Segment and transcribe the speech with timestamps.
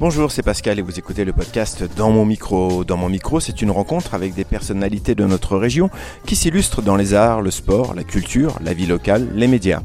[0.00, 2.84] Bonjour, c'est Pascal et vous écoutez le podcast Dans mon micro.
[2.84, 5.90] Dans mon micro, c'est une rencontre avec des personnalités de notre région
[6.24, 9.82] qui s'illustrent dans les arts, le sport, la culture, la vie locale, les médias.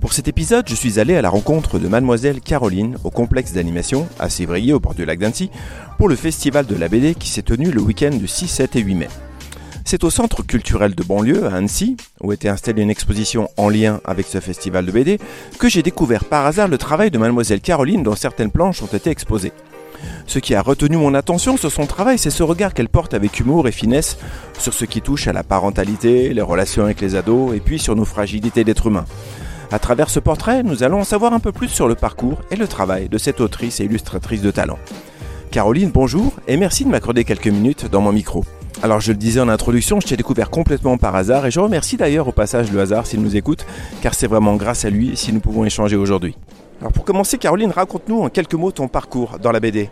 [0.00, 4.08] Pour cet épisode, je suis allé à la rencontre de mademoiselle Caroline au complexe d'animation
[4.18, 5.48] à Sévrier au bord du lac d'Annecy
[5.96, 8.80] pour le festival de la BD qui s'est tenu le week-end du 6, 7 et
[8.80, 9.08] 8 mai.
[9.92, 14.00] C'est au centre culturel de banlieue, à Annecy, où était installée une exposition en lien
[14.06, 15.18] avec ce festival de BD,
[15.58, 19.10] que j'ai découvert par hasard le travail de mademoiselle Caroline dont certaines planches ont été
[19.10, 19.52] exposées.
[20.26, 23.38] Ce qui a retenu mon attention sur son travail, c'est ce regard qu'elle porte avec
[23.38, 24.16] humour et finesse
[24.58, 27.94] sur ce qui touche à la parentalité, les relations avec les ados et puis sur
[27.94, 29.04] nos fragilités d'êtres humains.
[29.70, 32.56] À travers ce portrait, nous allons en savoir un peu plus sur le parcours et
[32.56, 34.78] le travail de cette autrice et illustratrice de talent.
[35.50, 38.42] Caroline, bonjour et merci de m'accorder quelques minutes dans mon micro.
[38.82, 41.96] Alors je le disais en introduction, je t'ai découvert complètement par hasard et je remercie
[41.96, 43.64] d'ailleurs au passage le hasard s'il nous écoute,
[44.00, 46.36] car c'est vraiment grâce à lui si nous pouvons échanger aujourd'hui.
[46.80, 49.88] Alors pour commencer, Caroline, raconte-nous en quelques mots ton parcours dans la BD.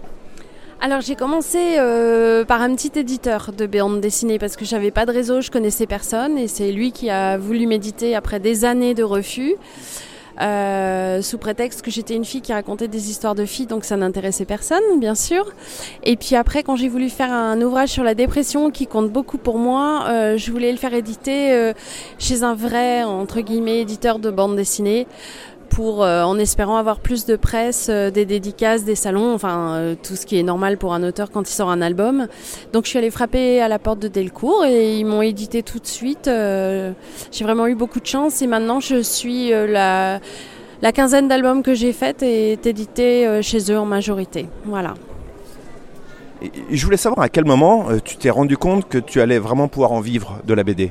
[0.81, 5.07] Alors j'ai commencé euh, par un petit éditeur de bande dessinée parce que j'avais pas
[5.07, 8.95] de réseau, je connaissais personne et c'est lui qui a voulu méditer après des années
[8.95, 9.55] de refus.
[10.41, 13.97] Euh, sous prétexte que j'étais une fille qui racontait des histoires de filles, donc ça
[13.97, 15.45] n'intéressait personne, bien sûr.
[16.03, 19.39] Et puis après, quand j'ai voulu faire un ouvrage sur la dépression qui compte beaucoup
[19.39, 21.73] pour moi, euh, je voulais le faire éditer euh,
[22.19, 25.07] chez un vrai, entre guillemets, éditeur de bande dessinée
[25.81, 30.17] euh, en espérant avoir plus de presse, euh, des dédicaces, des salons, enfin euh, tout
[30.17, 32.29] ce qui est normal pour un auteur quand il sort un album.
[32.73, 35.79] Donc je suis allée frapper à la porte de Delcourt et ils m'ont édité tout
[35.79, 36.27] de suite.
[36.27, 40.21] j'ai vraiment eu beaucoup de chance et maintenant je suis la,
[40.95, 44.49] quinzaine d'albums que j'ai faites est édité chez eux en majorité.
[44.65, 44.95] Voilà.
[46.71, 49.93] je voulais savoir à quel moment tu t'es rendu compte que tu allais vraiment pouvoir
[49.93, 50.91] en vivre de la BD.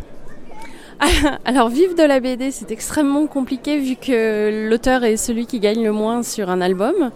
[1.46, 5.84] Alors vivre de la BD, c'est extrêmement compliqué vu que l'auteur est celui qui gagne
[5.84, 7.12] le moins sur un album.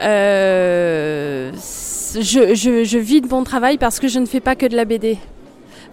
[0.00, 4.84] Euh, je, vis de mon travail parce que je ne fais pas que de la
[4.84, 5.18] BD.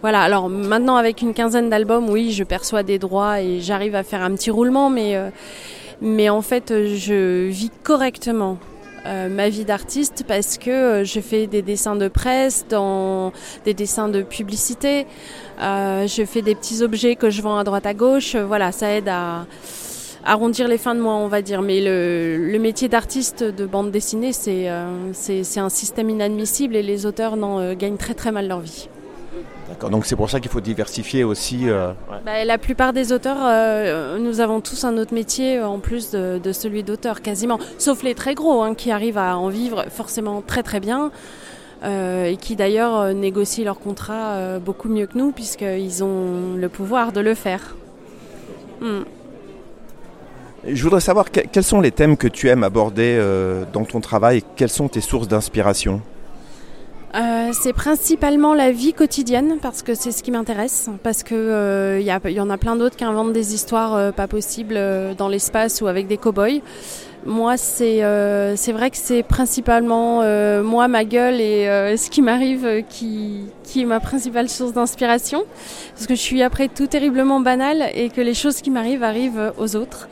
[0.01, 4.03] Voilà, alors maintenant avec une quinzaine d'albums, oui, je perçois des droits et j'arrive à
[4.03, 5.29] faire un petit roulement, mais, euh,
[6.01, 8.57] mais en fait, je vis correctement.
[9.05, 13.31] Euh, ma vie d'artiste parce que euh, je fais des dessins de presse, dans
[13.65, 15.07] des dessins de publicité,
[15.61, 18.35] euh, je fais des petits objets que je vends à droite à gauche.
[18.35, 19.45] Voilà, ça aide à
[20.25, 21.61] arrondir les fins de mois, on va dire.
[21.61, 27.73] Mais le, métier d'artiste de bande dessinée, c'est un système inadmissible et les auteurs n'en
[27.73, 28.89] gagnent très très mal leur vie.
[29.79, 31.69] D'accord, donc c'est pour ça qu'il faut diversifier aussi.
[31.69, 31.93] Euh,
[32.25, 36.51] bah, la plupart des auteurs, euh, nous avons tous un autre métier en plus de,
[36.51, 37.59] celui d'auteur, quasiment.
[37.77, 41.11] Sauf les très gros, hein, qui arrivent à en vivre forcément très très bien.
[41.85, 47.13] Euh, et qui d'ailleurs négocient leur contrat beaucoup mieux que nous, puisqu'ils ont le pouvoir
[47.13, 47.77] de le faire.
[48.81, 49.03] Hmm.
[50.67, 53.17] Je voudrais savoir quels sont les thèmes que tu aimes aborder
[53.71, 54.39] dans ton travail?
[54.39, 56.01] Et quelles sont tes sources d'inspiration?
[57.15, 62.09] Euh, c'est principalement la vie quotidienne parce que c'est ce qui m'intéresse parce que il
[62.09, 64.79] euh, y, en a plein d'autres qui inventent des histoires euh, pas possibles
[65.17, 66.61] dans l'espace ou avec des cow-boys.
[67.25, 68.01] Moi, c'est
[68.55, 70.21] c'est vrai que c'est principalement
[70.63, 75.43] moi, ma gueule et ce qui m'arrive qui, qui est ma principale source d'inspiration
[75.95, 79.51] parce que je suis après tout terriblement banal et que les choses qui m'arrivent arrivent
[79.57, 80.07] aux autres.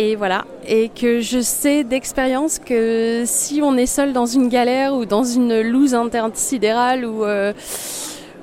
[0.00, 0.46] Et voilà.
[0.66, 5.24] Et que je sais d'expérience que si on est seul dans une galère ou dans
[5.24, 7.52] une loose intersidérale ou, euh,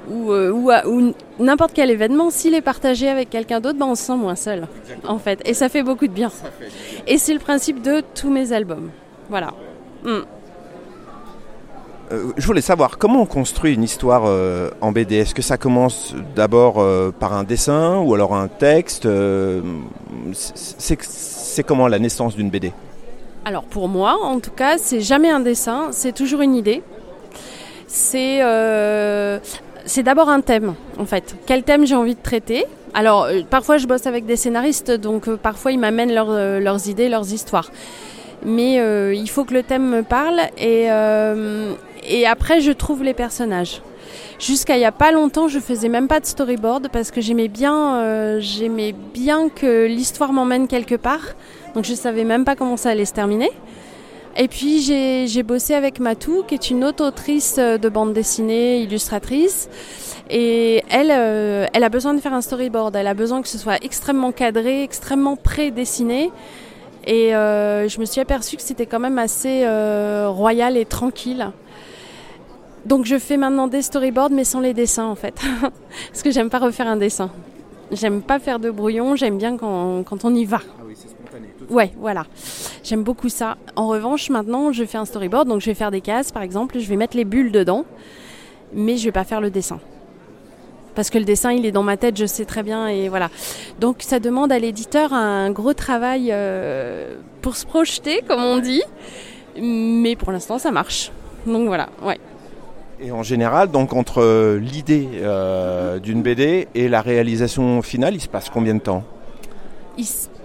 [0.08, 0.52] ou, euh,
[0.86, 4.36] ou, n'importe quel événement, s'il est partagé avec quelqu'un d'autre, ben on se sent moins
[4.36, 4.68] seul.
[5.04, 5.42] En fait.
[5.46, 6.32] Et ça fait beaucoup de bien.
[7.08, 8.92] Et c'est le principe de tous mes albums.
[9.28, 9.52] Voilà.
[10.04, 10.26] Hmm.
[12.12, 15.18] Euh, je voulais savoir comment on construit une histoire euh, en BD.
[15.18, 19.08] Est-ce que ça commence d'abord euh, par un dessin ou alors un texte
[20.34, 20.96] C'est
[21.64, 22.72] comment la naissance d'une BD
[23.46, 26.82] Alors pour moi, en tout cas, c'est jamais un dessin, c'est toujours une idée.
[27.88, 28.42] C'est
[29.86, 31.36] c'est d'abord un thème, en fait.
[31.46, 32.66] Quel thème j'ai envie de traiter?
[32.94, 37.72] Alors parfois je bosse avec des scénaristes, donc parfois ils m'amènent leurs idées, leurs histoires
[38.46, 38.76] mais
[39.16, 40.88] il faut que le thème me parle et
[42.28, 43.82] après je trouve les personnages.
[44.40, 47.48] Jusqu'à il y a pas longtemps, je faisais même pas de storyboard parce que j'aimais
[47.48, 51.34] bien, euh, j'aimais bien que l'histoire m'emmène quelque part.
[51.74, 53.50] Donc je savais même pas comment ça allait se terminer.
[54.36, 58.82] Et puis j'ai bossé avec Matou, qui est une autre autrice euh, de bande dessinée,
[58.82, 59.70] illustratrice.
[60.30, 62.96] Et elle, euh, elle a besoin de faire un storyboard.
[62.96, 66.30] Elle a besoin que ce soit extrêmement cadré, extrêmement pré-dessiné.
[67.08, 69.66] Et je me suis aperçue que c'était quand même assez
[70.28, 71.54] royal et tranquille.
[72.88, 75.36] Donc je fais maintenant des storyboards mais sans les dessins en fait.
[76.10, 77.30] Parce que j'aime pas refaire un dessin.
[77.92, 80.62] J'aime pas faire de brouillon, j'aime bien quand, on y va.
[80.80, 80.84] Ah
[81.70, 82.26] Ouais, voilà.
[82.84, 83.58] J'aime beaucoup ça.
[83.76, 86.80] En revanche, maintenant, je fais un storyboard, donc je vais faire des cases, par exemple,
[86.80, 87.86] je vais mettre les bulles dedans,
[88.74, 89.80] mais je vais pas faire le dessin.
[90.96, 93.30] Parce que le dessin, il est dans ma tête, je sais très bien, et voilà.
[93.80, 98.84] Donc, ça demande à l'éditeur un gros travail euh, pour se projeter, comme on dit,
[99.62, 101.12] mais pour l'instant, ça marche.
[101.46, 102.20] Donc voilà, ouais.
[103.00, 108.28] Et en général, donc entre l'idée euh, d'une BD et la réalisation finale, il se
[108.28, 109.04] passe combien de temps?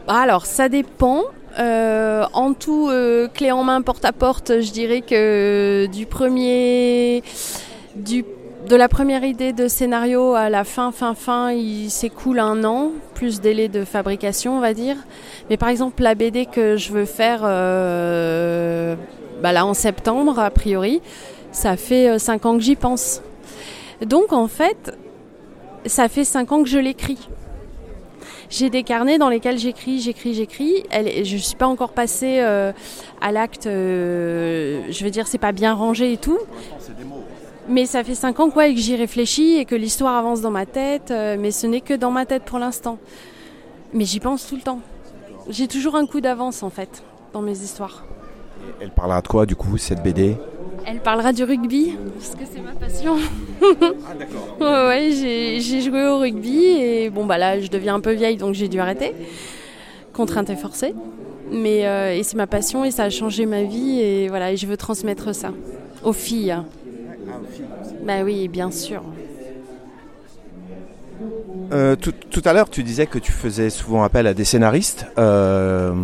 [0.06, 1.22] Alors, ça dépend.
[1.58, 7.22] Euh, en tout, euh, clé en main, porte à porte, je dirais que du premier,
[7.94, 8.24] du,
[8.68, 12.92] de la première idée de scénario à la fin, fin, fin, il s'écoule un an,
[13.14, 14.96] plus délai de fabrication, on va dire.
[15.50, 17.42] Mais par exemple, la BD que je veux faire,
[19.42, 21.02] bah là en septembre, a priori,
[21.52, 23.22] ça fait euh, cinq ans que j'y pense.
[24.04, 24.96] Donc en fait,
[25.86, 27.28] ça fait cinq ans que je l'écris.
[28.50, 30.82] J'ai des carnets dans lesquels j'écris, j'écris, j'écris.
[30.92, 32.72] Je ne suis pas encore passée euh,
[33.20, 36.38] à l'acte, euh, je veux dire, c'est pas bien rangé et tout.
[37.68, 40.66] Mais ça fait cinq ans quoi, que j'y réfléchis et que l'histoire avance dans ma
[40.66, 42.98] tête, mais ce n'est que dans ma tête pour l'instant.
[43.94, 44.80] Mais j'y pense tout le temps.
[45.48, 48.04] J'ai toujours un coup d'avance en fait dans mes histoires.
[48.80, 50.36] Elle parlera de quoi du coup cette BD
[50.86, 53.16] elle parlera du rugby, parce que c'est ma passion.
[53.62, 54.56] ah d'accord.
[54.88, 58.54] ouais, j'ai joué au rugby et bon bah là je deviens un peu vieille donc
[58.54, 59.14] j'ai dû arrêter.
[60.12, 60.94] Contrainte et forcée.
[61.50, 64.56] Mais euh, et c'est ma passion et ça a changé ma vie et voilà, et
[64.56, 65.52] je veux transmettre ça
[66.02, 66.52] aux filles.
[66.52, 66.62] Ah,
[67.40, 67.64] aux filles
[68.04, 69.02] Bah oui, bien sûr.
[71.72, 75.94] Euh, tout, à l'heure, tu disais que tu faisais souvent appel à des scénaristes euh,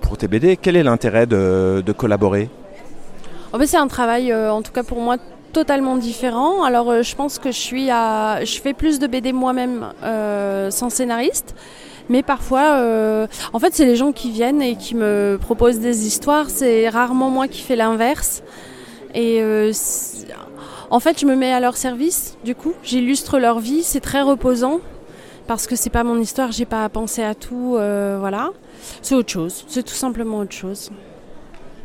[0.00, 0.56] pour tes BD.
[0.56, 2.48] Quel est l'intérêt de collaborer?
[3.58, 5.16] Oh, c'est un travail, euh, en tout cas pour moi,
[5.54, 6.62] totalement différent.
[6.62, 11.54] Alors euh, je pense que je fais plus de BD moi-même euh, sans scénariste.
[12.10, 12.78] Mais parfois,
[13.52, 16.50] en fait, c'est les gens qui viennent et qui me proposent des histoires.
[16.50, 18.44] C'est rarement moi qui fais l'inverse.
[19.12, 19.42] Et
[20.90, 22.36] en fait, je me mets à leur service.
[22.44, 23.82] Du coup, j'illustre leur vie.
[23.82, 24.78] C'est très reposant
[25.48, 26.52] parce que c'est pas mon histoire.
[26.52, 27.76] J'ai pas à penser à tout.
[28.20, 28.50] voilà,
[29.02, 29.64] c'est autre chose.
[29.66, 30.92] C'est tout simplement autre chose.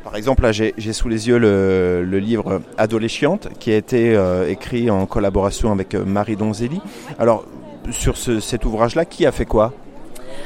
[0.03, 4.89] Par exemple, là, j'ai sous les yeux le, livre Adolescente qui a été euh, écrit
[4.89, 6.81] en collaboration avec euh, Marie Donzelli.
[7.19, 7.45] Alors,
[7.91, 9.73] sur cet ouvrage-là, qui a fait quoi?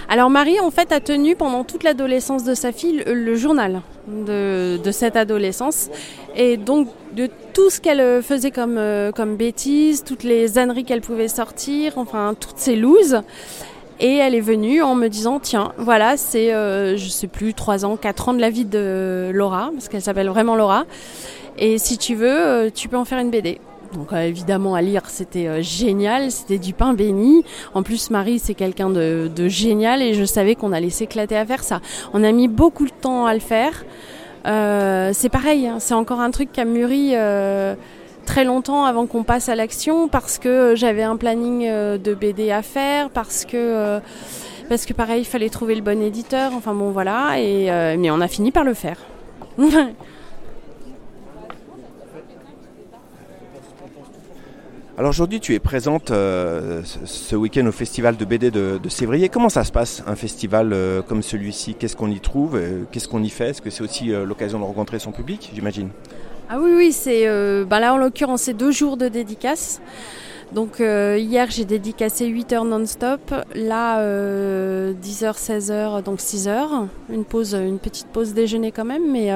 [0.09, 4.79] Alors Marie, en fait, a tenu pendant toute l'adolescence de sa fille le, journal de,
[4.91, 5.89] cette adolescence.
[6.35, 8.79] Et donc, de tout ce qu'elle euh, faisait comme,
[9.15, 13.21] comme bêtises, toutes les âneries qu'elle pouvait sortir, enfin, toutes ses looses.
[13.99, 17.85] Et elle est venue en me disant tiens, voilà, c'est, euh, je sais plus, 3
[17.85, 20.85] ans, 4 ans de la vie de Laura, parce qu'elle s'appelle vraiment Laura.
[21.57, 23.59] Et si tu veux, euh, tu peux en faire une BD.
[23.93, 27.45] Donc euh, évidemment à lire c'était génial, c'était du pain béni.
[27.73, 31.45] En plus Marie c'est quelqu'un de, de, génial et je savais qu'on allait s'éclater à
[31.45, 31.79] faire ça.
[32.11, 33.85] On a mis beaucoup de temps à le faire.
[34.43, 37.13] c'est pareil, hein, c'est encore un truc qui a mûri
[38.25, 42.51] très longtemps avant qu'on passe à l'action parce que j'avais un planning euh, de BD
[42.51, 43.99] à faire, parce que euh,
[44.67, 46.51] parce que pareil, il fallait trouver le bon éditeur.
[46.53, 47.39] Enfin bon, voilà.
[47.39, 48.97] Et euh, mais on a fini par le faire.
[54.97, 59.27] Alors aujourd'hui, tu es présente ce week-end au festival de BD de, de, Sévrier.
[59.27, 60.73] Comment ça se passe, un festival
[61.05, 61.75] comme celui-ci?
[61.75, 62.57] Qu'est-ce qu'on y trouve?
[62.93, 63.49] Qu'est-ce qu'on y fait?
[63.49, 65.89] Est-ce que c'est aussi l'occasion de rencontrer son public, j'imagine?
[66.47, 69.81] Ah oui, oui, c'est euh, bah là en l'occurrence c'est deux jours de dédicace.
[70.51, 76.87] Donc euh, hier j'ai dédicacé 8 heures non-stop, là 10h, euh, 16h, donc 6 heures.
[77.09, 79.31] Une pause, une petite pause déjeuner quand même, mais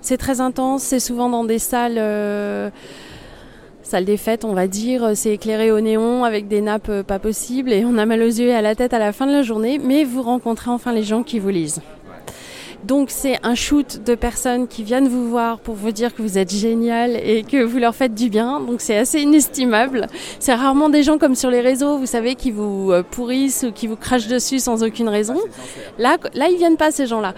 [0.00, 2.72] c'est très intense, c'est souvent dans des salles
[3.82, 5.10] salles des fêtes, on va dire.
[5.14, 8.48] C'est éclairé au néon avec des nappes pas possibles et on a mal aux yeux
[8.48, 11.02] et à la tête à la fin de la journée, mais vous rencontrez enfin les
[11.02, 11.82] gens qui vous lisent.
[12.84, 16.38] Donc c'est un shoot de personnes qui viennent vous voir pour vous dire que vous
[16.38, 18.60] êtes génial et que vous leur faites du bien.
[18.60, 20.06] Donc c'est assez inestimable.
[20.38, 23.72] C'est rarement des gens comme sur les réseaux, vous savez, qui vous euh, pourrissent ou
[23.72, 25.36] qui vous crachent dessus sans aucune raison.
[25.98, 27.34] Là, là ils viennent pas ces gens-là.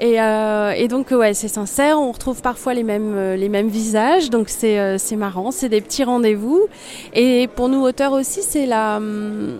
[0.00, 1.98] Et, euh, et, donc ouais, c'est sincère.
[2.00, 5.52] On retrouve parfois les mêmes euh, les mêmes visages, donc c'est c'est marrant.
[5.52, 6.66] C'est des petits rendez-vous.
[7.14, 9.56] Et pour nous auteurs aussi, c'est la hum,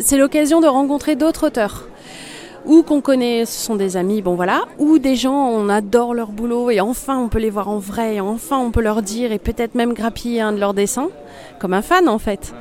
[0.00, 1.88] c'est l'occasion de rencontrer d'autres auteurs
[2.66, 6.28] ou qu'on connaît, ce sont des amis, bon voilà, ou des gens, on adore leur
[6.28, 9.38] boulot et enfin on peut les voir en vrai, enfin on peut leur dire et
[9.38, 11.10] peut-être même grappiller un de leurs dessins,
[11.58, 12.54] comme un fan en fait.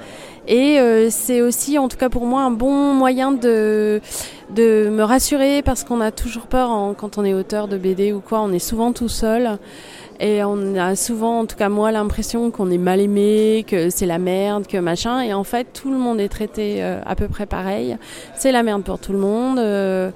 [0.47, 4.01] Et euh, c'est aussi, en tout cas pour moi, un bon moyen de,
[4.49, 8.19] de me rassurer parce qu'on a toujours peur quand on est auteur de BD ou
[8.19, 9.57] quoi, on est souvent tout seul.
[10.19, 14.05] Et on a souvent, en tout cas moi, l'impression qu'on est mal aimé, que c'est
[14.05, 15.21] la merde, que machin.
[15.21, 17.97] Et en fait, tout le monde est traité euh, à peu près pareil.
[18.35, 19.59] C'est la merde pour tout le monde.
[19.59, 20.11] Euh,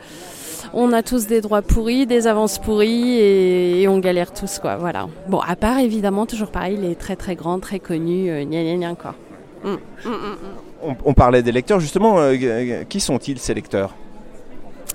[0.73, 4.75] on a tous des droits pourris, des avances pourries et, on galère tous quoi.
[4.75, 5.07] Voilà.
[5.27, 8.75] Bon, à part évidemment toujours pareil, les très très grands, très connus, euh, gna gna
[8.75, 9.15] gna quoi.
[11.05, 12.17] On, parlait des lecteurs justement.
[12.87, 13.93] qui sont-ils ces lecteurs?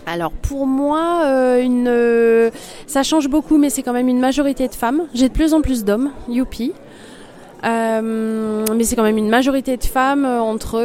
[0.06, 2.50] Alors pour moi, euh, euh,
[2.86, 5.04] ça change beaucoup, mais c'est quand même une majorité de femmes.
[5.14, 6.72] J'ai de plus en plus d'hommes, youpi.
[7.64, 10.80] Euh, mais c'est quand même une majorité de femmes entre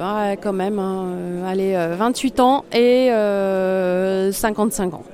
[0.00, 1.06] ah, quand même hein,
[1.46, 3.10] allez, 28 ans et
[4.32, 5.04] 55 ans.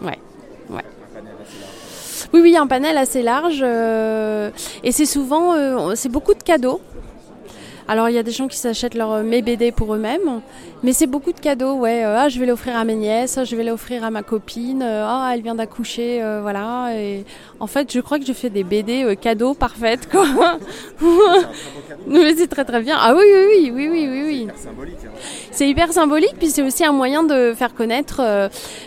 [0.00, 0.18] Ouais,
[0.70, 0.84] ouais.
[2.32, 3.62] Oui, oui, un panel assez large.
[3.62, 6.80] et c'est souvent, c'est beaucoup de cadeaux.
[7.90, 10.42] Alors il y a des gens qui s'achètent leur euh, mes BD pour eux-mêmes,
[10.82, 11.72] mais c'est beaucoup de cadeaux.
[11.72, 14.82] Ouais, euh, ah je vais l'offrir à mes nièces, je vais l'offrir à ma copine.
[14.82, 16.90] Euh, ah elle vient d'accoucher, voilà.
[16.94, 17.24] Et
[17.60, 20.26] en fait, je crois que je fais des BD cadeaux parfaites quoi.
[22.06, 22.98] mais c'est très très bien.
[23.00, 24.48] Ah oui oui oui oui oui oui.
[24.54, 24.98] C'est symbolique.
[25.06, 25.18] Hein.
[25.50, 28.18] C'est hyper symbolique, puis c'est aussi un moyen de faire connaître.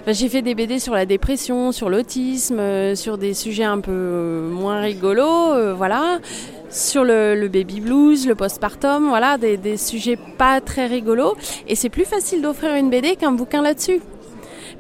[0.06, 2.62] Bah, j'ai fait des BD sur la dépression, sur l'autisme,
[2.96, 6.20] sur des sujets un peu moins rigolos, voilà
[6.72, 11.36] sur le, baby blues, le postpartum, voilà, des, sujets pas très rigolos.
[11.68, 14.02] Et c'est plus facile d'offrir une BD qu'un bouquin là-dessus.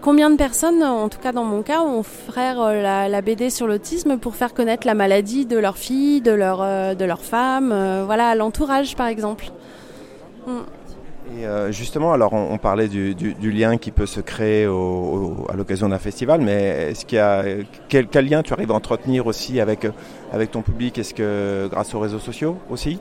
[0.01, 3.67] Combien de personnes, en tout cas dans mon cas, ont offert euh, la, BD sur
[3.67, 7.71] l'autisme pour faire connaître la maladie de leur fille, de leur, euh, de leur femme,
[7.71, 9.51] euh, voilà, l'entourage par exemple?
[10.47, 10.61] Mm.
[11.29, 13.13] Et justement, alors on, parlait du,
[13.51, 17.43] lien qui peut se créer à l'occasion d'un festival, mais est-ce qu'il y a
[17.87, 19.87] quel, lien tu arrives à entretenir aussi avec
[20.33, 20.97] avec ton public?
[20.97, 22.99] Est-ce que grâce aux réseaux sociaux aussi?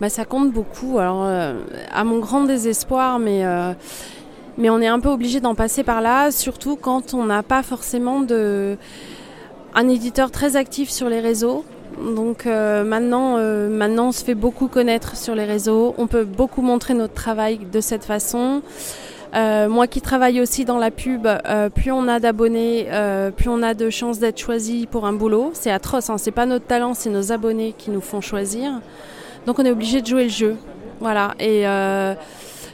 [0.00, 0.98] Bah, Ça compte beaucoup.
[0.98, 1.60] Alors, euh,
[1.92, 3.72] à mon grand désespoir, mais, euh,
[4.58, 7.62] mais on est un peu obligé d'en passer par là, surtout quand on n'a pas
[7.62, 8.76] forcément de,
[9.74, 11.64] un éditeur très actif sur les réseaux.
[11.98, 13.36] Donc euh, maintenant,
[13.68, 15.94] maintenant, on se fait beaucoup connaître sur les réseaux.
[15.98, 18.62] On peut beaucoup montrer notre travail de cette façon.
[19.34, 23.48] Euh, moi qui travaille aussi dans la pub, euh, plus on a d'abonnés, euh, plus
[23.48, 25.50] on a de chances d'être choisi pour un boulot.
[25.54, 26.18] C'est atroce, hein.
[26.18, 28.80] c'est pas notre talent, c'est nos abonnés qui nous font choisir.
[29.46, 30.56] Donc on est obligé de jouer le jeu.
[31.00, 31.34] Voilà.
[31.40, 31.64] Et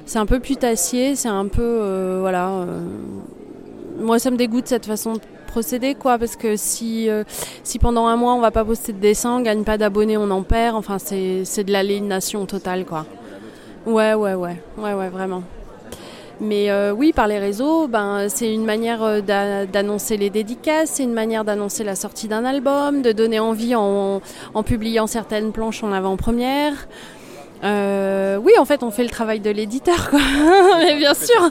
[0.05, 2.19] c'est un peu putassier, c'est un peu.
[2.21, 2.67] voilà.
[4.01, 5.15] moi ça me dégoûte cette façon
[5.49, 7.09] procéder quoi parce que si
[7.65, 10.31] si pendant un mois on va pas poster de dessin on gagne pas d'abonnés on
[10.31, 13.07] en perd enfin c'est de l'aliénation totale quoi
[13.87, 15.43] ouais ouais ouais ouais ouais vraiment
[16.41, 21.03] mais euh, oui, par les réseaux, ben, c'est une manière euh, d'annoncer les dédicaces, c'est
[21.03, 24.21] une manière d'annoncer la sortie d'un album, de donner envie en,
[24.65, 26.75] publiant certaines planches en avant-première.
[27.65, 30.21] Euh, oui, en fait, on fait le travail de l'éditeur, quoi.
[30.79, 31.51] mais bien sûr,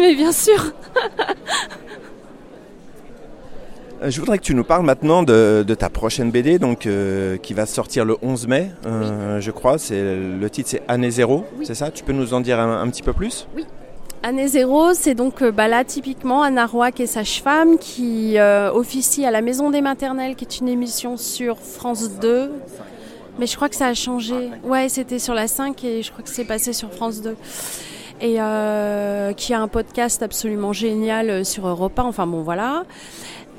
[0.00, 0.72] mais bien sûr.
[4.02, 6.88] Je voudrais que tu nous parles maintenant de, ta prochaine BD, donc
[7.42, 9.78] qui va sortir le 11 mai, je crois.
[9.78, 11.90] C'est le titre, c'est Année zéro, c'est ça?
[11.90, 13.46] Tu peux nous en dire un, un petit peu plus?
[13.56, 13.64] Oui.
[14.24, 18.72] Année zéro, c'est donc euh, bah là typiquement Anna Roy qui est sage-femme qui euh,
[18.72, 22.50] officie à la Maison des Maternelles qui est une émission sur France 2.
[23.38, 24.50] Mais je crois que ça a changé.
[24.64, 27.36] Ouais, c'était sur la 5 et je crois que c'est passé sur France 2.
[28.20, 32.02] Et euh, qui a un podcast absolument génial sur Europa.
[32.02, 32.82] Enfin bon, voilà.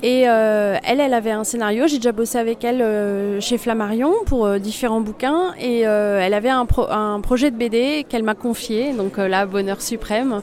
[0.02, 1.86] Et euh, elle, elle avait un scénario.
[1.86, 5.54] J'ai déjà bossé avec elle euh, chez Flammarion pour euh, différents bouquins.
[5.60, 10.42] Et elle avait un, un, projet de BD qu'elle m'a confié, donc là, bonheur suprême,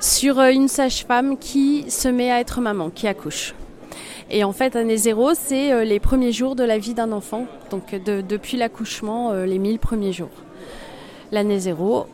[0.00, 3.54] sur une sage-femme qui se met à être maman, qui accouche.
[4.30, 7.94] Et en fait, année zéro, c'est les premiers jours de la vie d'un enfant, donc
[7.94, 10.30] de, depuis l'accouchement, les mille premiers jours.
[11.32, 12.06] L'année zéro,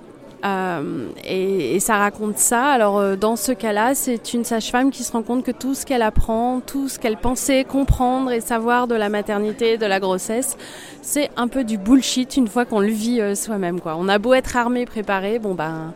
[0.44, 2.66] euh, et, ça raconte ça.
[2.66, 5.86] Alors euh, dans ce cas-là, c'est une sage-femme qui se rend compte que tout ce
[5.86, 10.56] qu'elle apprend, tout ce qu'elle pensait comprendre et savoir de la maternité, de la grossesse,
[11.00, 13.80] c'est un peu du bullshit une fois qu'on le vit euh, soi-même.
[13.80, 13.96] Quoi.
[13.98, 15.94] On a beau être armé, préparé, bon ben,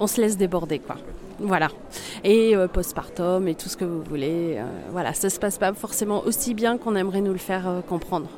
[0.00, 0.78] on se laisse déborder.
[0.78, 0.96] quoi.
[1.38, 1.68] Voilà.
[2.24, 4.58] Et postpartum et tout ce que vous voulez.
[4.90, 8.30] voilà, ça se passe pas forcément aussi bien qu'on aimerait nous le faire comprendre.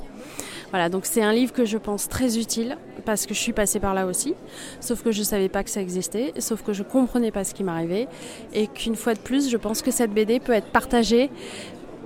[0.71, 3.81] Voilà, donc c'est un livre que je pense très utile parce que je suis passée
[3.81, 4.35] par là aussi,
[4.81, 7.45] sauf que je ne savais pas que ça existait, sauf que je ne comprenais pas
[7.45, 8.07] ce qui m'arrivait
[8.53, 11.31] et qu'une fois de plus, je pense que cette BD peut être partagée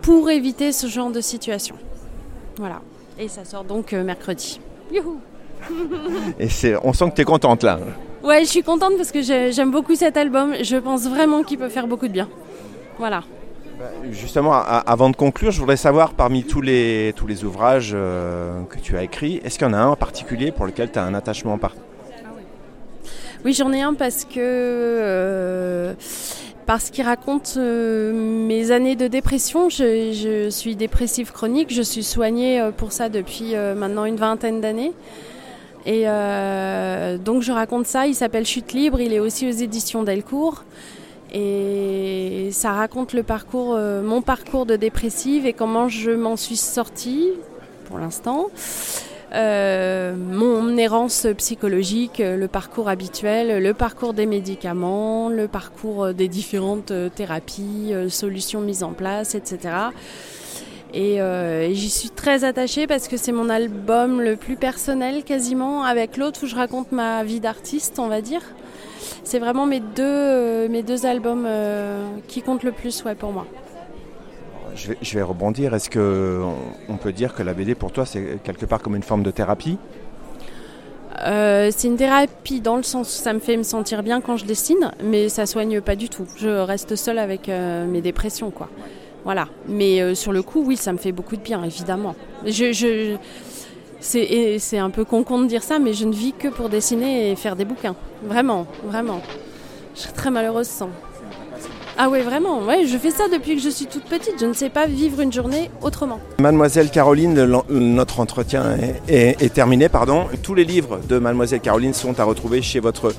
[0.00, 1.74] pour éviter ce genre de situation.
[2.58, 2.80] Voilà.
[3.18, 4.60] Et ça sort donc euh, mercredi.
[4.92, 5.20] Youhou
[6.38, 7.78] Et c'est, on sent que tu es contente là.
[8.22, 10.54] Ouais, je suis contente parce que j'aime beaucoup cet album.
[10.62, 12.28] Je pense vraiment qu'il peut faire beaucoup de bien.
[12.98, 13.24] Voilà.
[13.78, 18.62] Bah, justement, avant de conclure, je voudrais savoir parmi tous les, tous les ouvrages euh,
[18.64, 20.98] que tu as écrits, est-ce qu'il y en a un en particulier pour lequel tu
[20.98, 21.86] as un attachement particulier
[23.44, 25.94] Oui, j'en ai un parce que, euh,
[26.66, 29.70] parce qu'il raconte euh, mes années de dépression.
[29.70, 34.92] Je, suis dépressive chronique, je suis soignée pour ça depuis maintenant une vingtaine d'années.
[35.86, 36.04] Et
[37.18, 40.64] donc je raconte ça, il s'appelle Chute libre, il est aussi aux éditions Delcourt.
[42.52, 47.30] Ça raconte le parcours, mon parcours de dépressive et comment je m'en suis sortie
[47.86, 48.48] pour l'instant.
[49.34, 56.90] Euh, mon errance psychologique, le parcours habituel, le parcours des médicaments, le parcours des différentes
[56.90, 59.74] euh, thérapies, euh, solutions mises en place, etc.
[60.92, 61.18] Et,
[61.74, 66.44] j'y suis très attachée parce que c'est mon album le plus personnel quasiment, avec l'autre
[66.44, 68.42] où je raconte ma vie d'artiste, on va dire.
[69.24, 71.46] C'est vraiment mes deux, mes deux albums
[72.28, 73.46] qui comptent le plus ouais, pour moi
[74.74, 75.74] je vais, rebondir.
[75.74, 76.54] Est-ce qu'on
[76.88, 79.30] on peut dire que la BD pour toi c'est quelque part comme une forme de
[79.30, 79.78] thérapie?
[81.24, 84.36] Euh, c'est une thérapie dans le sens où ça me fait me sentir bien quand
[84.36, 86.26] je dessine, mais ça soigne pas du tout.
[86.36, 88.68] Je reste seule avec euh, mes dépressions, quoi.
[89.24, 89.46] Voilà.
[89.68, 92.16] Mais euh, sur le coup, oui, ça me fait beaucoup de bien, évidemment.
[92.44, 93.16] Je, je
[94.02, 97.36] c'est un peu con de dire ça, mais je ne vis que pour dessiner et
[97.36, 97.94] faire des bouquins.
[98.24, 99.20] Vraiment, vraiment.
[99.94, 100.90] Je serais très malheureuse sans.
[101.98, 102.62] Ah oui, vraiment.
[102.62, 104.34] Ouais, je fais ça depuis que je suis toute petite.
[104.40, 106.20] Je ne sais pas vivre une journée autrement.
[106.40, 108.76] Mademoiselle Caroline, notre entretien
[109.08, 109.88] est, terminé.
[109.88, 110.26] Pardon.
[110.42, 113.14] Tous les livres de Mademoiselle Caroline sont à retrouver chez votre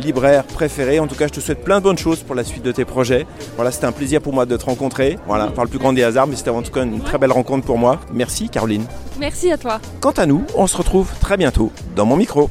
[0.00, 0.98] libraire préféré.
[0.98, 2.84] En tout cas, je te souhaite plein de bonnes choses pour la suite de tes
[2.84, 3.26] projets.
[3.56, 5.18] Voilà, c'était un plaisir pour moi de te rencontrer.
[5.26, 7.32] Voilà, par le plus grand des hasards, mais c'était en tout cas une très belle
[7.32, 8.00] rencontre pour moi.
[8.12, 8.84] Merci Caroline.
[9.18, 9.80] Merci à toi.
[10.00, 12.50] Quant à nous, on se retrouve très bientôt dans mon micro.